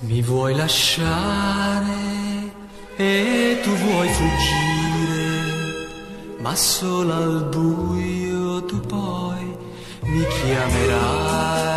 [0.00, 1.94] Mi vuoi lasciare
[2.96, 5.40] e tu vuoi fuggire,
[6.38, 9.56] ma solo al buio tu poi
[10.02, 11.75] mi chiamerai.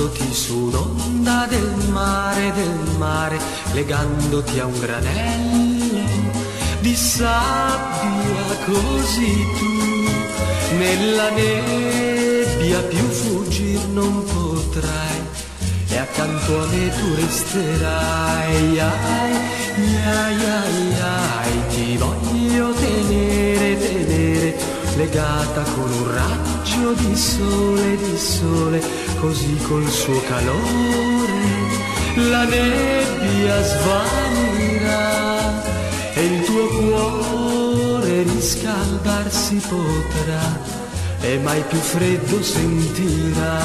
[0.00, 3.38] Posandoti su un'onda del mare, del mare,
[3.72, 6.08] legandoti a un granello
[6.80, 15.20] di sabbia, così tu nella nebbia più fuggir non potrai
[15.88, 18.78] e accanto a me tu resterai.
[18.78, 23.39] Ai, ai, ai, ai, ti voglio tenere,
[24.96, 28.82] legata con un raggio di sole, di sole,
[29.20, 31.40] così col suo calore
[32.16, 35.08] la nebbia svanirà
[36.14, 40.58] e il tuo cuore riscaldarsi potrà
[41.20, 43.58] e mai più freddo sentirà.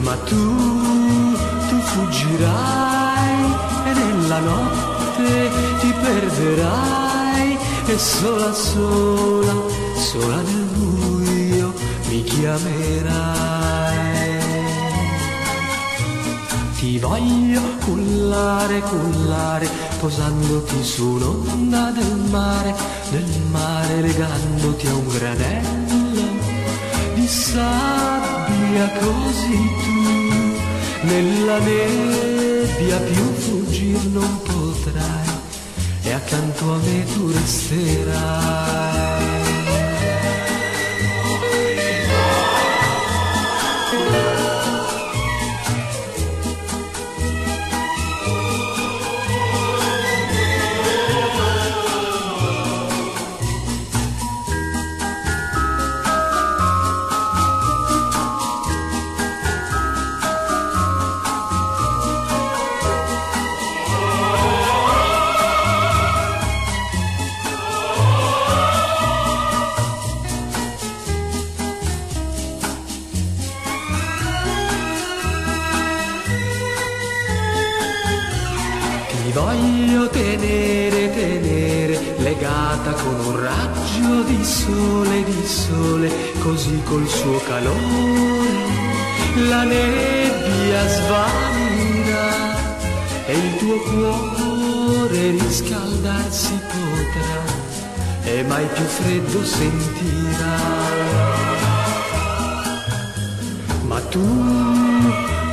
[0.00, 1.36] Ma tu,
[1.68, 3.54] tu fuggirai
[3.86, 7.13] e nella notte ti perderai
[7.86, 9.54] e sola, sola,
[9.96, 11.72] sola nel buio
[12.08, 13.62] mi chiamerai.
[16.78, 19.68] Ti voglio cullare, cullare,
[20.00, 22.74] posandoti su un'onda del mare,
[23.10, 25.94] del mare legandoti a un granello
[27.14, 35.43] di sabbia così tu nella nebbia più fuggir non potrai
[36.14, 39.03] accanto a me tu resterai.
[83.04, 86.10] Con un raggio di sole, di sole,
[86.40, 88.64] così col suo calore
[89.36, 92.56] la nebbia svanirà
[93.26, 97.62] e il tuo cuore riscaldarsi potrà
[98.24, 100.56] e mai più freddo sentirà.
[103.82, 104.20] Ma tu,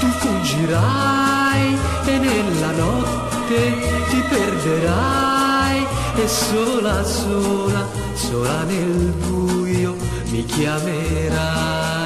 [0.00, 3.72] tu fuggirai e nella notte
[4.10, 5.47] ti perderai
[6.20, 9.94] e sola, sola, sola nel buio
[10.30, 11.97] mi chiamerai.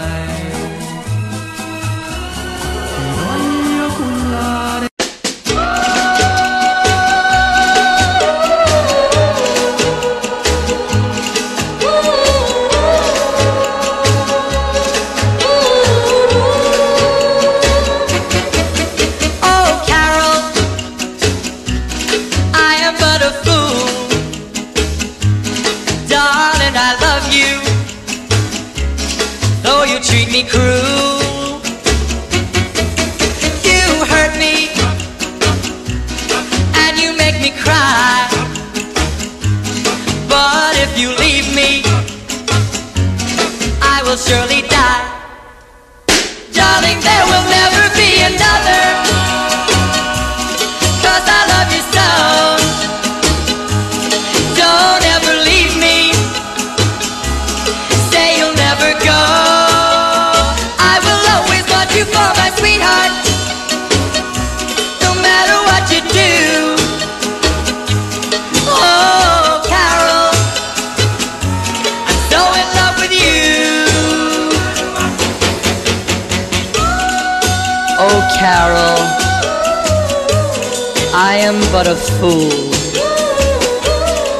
[81.84, 82.70] A fool.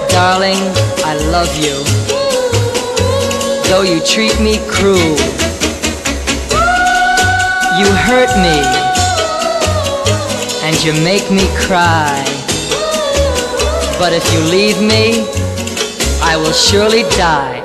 [0.09, 0.63] Darling,
[1.05, 1.75] I love you,
[3.69, 5.19] though you treat me cruel.
[7.79, 8.59] You hurt me,
[10.63, 12.25] and you make me cry.
[13.99, 15.27] But if you leave me,
[16.23, 17.61] I will surely die.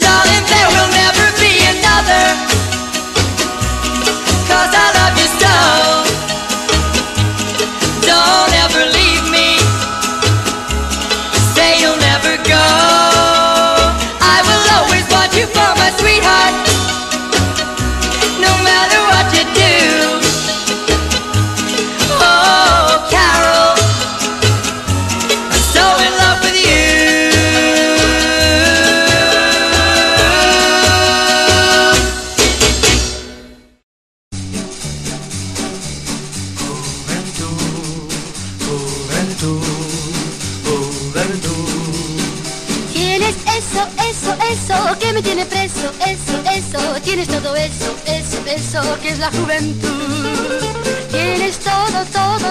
[0.00, 2.69] Darling, there will never be another.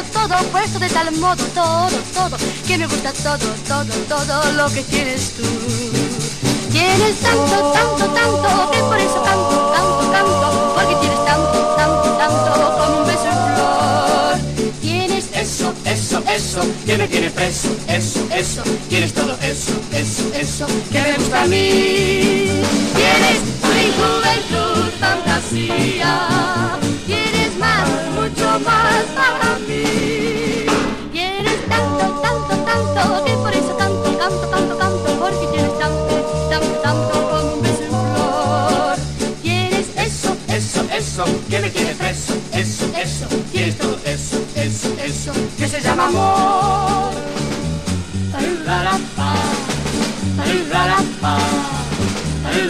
[0.04, 2.38] Todo, puesto de tal modo, todo, todo,
[2.68, 3.38] que me gusta todo,
[3.68, 5.44] todo, todo lo que tienes tú.
[6.72, 12.78] Tienes tanto, tanto, tanto, que por eso canto, canto, canto, porque tienes tanto, tanto, tanto
[12.78, 14.74] como un beso en flor.
[14.82, 20.68] Tienes Eso, eso, eso, que me tiene preso, eso, eso, tienes todo eso, eso, eso,
[20.92, 22.79] que me gusta a mí.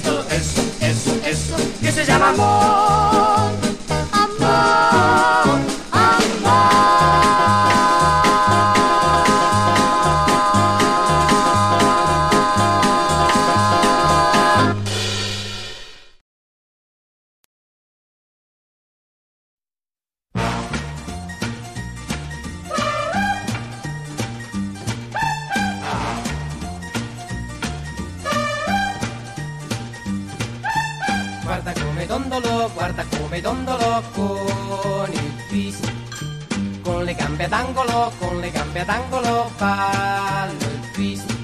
[0.00, 1.50] esto es, es, es,
[1.82, 2.79] que se llama amor.
[32.50, 35.92] Dondolo, guarda come dondolo con il twist.
[36.82, 41.36] Con le gambe ad angolo, con le gambe ad angolo fallo il twist.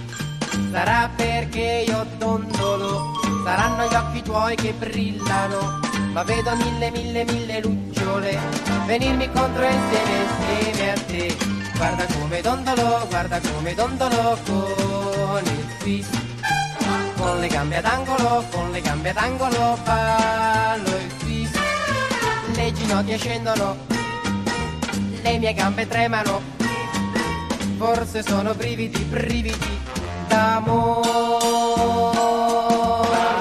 [0.70, 3.12] Sarà perché io dondolo,
[3.44, 5.80] saranno gli occhi tuoi che brillano.
[6.12, 8.38] Ma vedo mille, mille, mille lucciole
[8.86, 11.36] venirmi contro insieme, insieme a te.
[11.76, 16.25] Guarda come dondolo, guarda come dondolo con il twist
[17.46, 21.56] le gambe ad angolo, con le gambe ad angolo fallo il twist.
[22.56, 23.76] Le ginocchia scendono,
[25.22, 26.42] le mie gambe tremano,
[27.78, 29.80] forse sono brividi, brividi
[30.26, 31.04] d'amore.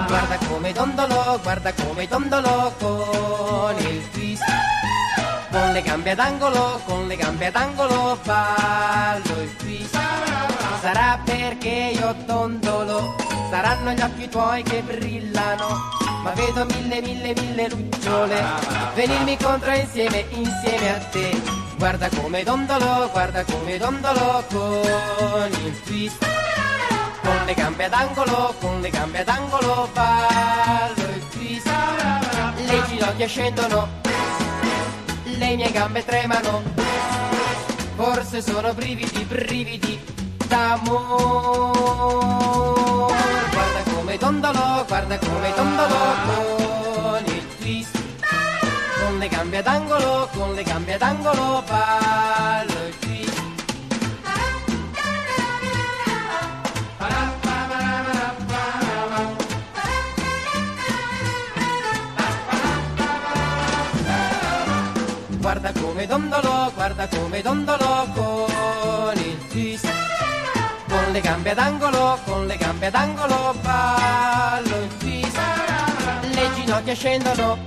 [0.07, 4.43] Guarda come dondolo, guarda come dondolo con il twist.
[5.49, 9.97] Con le gambe ad angolo, con le gambe ad angolo fallo il twist.
[10.81, 13.15] Sarà perché io dondolo,
[13.49, 15.67] saranno gli occhi tuoi che brillano,
[16.23, 21.41] ma vedo mille, mille, mille lucciole venirmi contro insieme, insieme a te.
[21.77, 26.25] Guarda come dondolo, guarda come dondolo con il twist.
[27.21, 31.69] Con le gambe ad angolo, con le gambe ad angolo ballo il twist.
[32.55, 33.87] Le ginocchia scendono,
[35.23, 36.63] le mie gambe tremano,
[37.95, 39.99] forse sono brividi, brividi
[40.47, 42.05] d'amore.
[44.15, 45.95] Come dondolo, guarda come dondolo
[46.25, 47.99] con il twist.
[49.01, 53.41] Con le gambe ad angolo, con le gambe ad angolo ballo il twist.
[65.39, 70.04] Guarda come dondolo, guarda come dondolo con il twist.
[71.15, 75.39] Le gambe ad angolo, con le gambe ad angolo ballo il twist.
[76.33, 77.57] Le ginocchia scendono,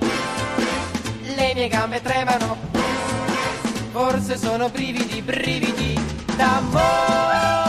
[1.35, 2.55] le mie gambe tremano.
[3.91, 5.99] Forse sono brividi, brividi
[6.35, 7.68] d'amore.